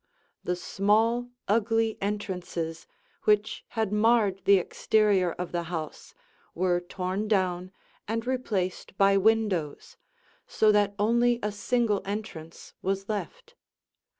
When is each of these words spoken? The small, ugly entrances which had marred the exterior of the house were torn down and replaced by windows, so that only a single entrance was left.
The 0.43 0.55
small, 0.55 1.29
ugly 1.47 1.95
entrances 2.01 2.87
which 3.25 3.63
had 3.77 3.93
marred 3.93 4.41
the 4.45 4.57
exterior 4.57 5.33
of 5.33 5.51
the 5.51 5.61
house 5.69 6.15
were 6.55 6.79
torn 6.81 7.27
down 7.27 7.71
and 8.07 8.25
replaced 8.25 8.97
by 8.97 9.15
windows, 9.17 9.97
so 10.47 10.71
that 10.71 10.95
only 10.97 11.37
a 11.43 11.51
single 11.51 12.01
entrance 12.03 12.73
was 12.81 13.07
left. 13.09 13.53